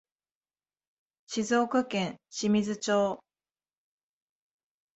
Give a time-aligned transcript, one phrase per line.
[1.27, 3.19] 静岡県清水町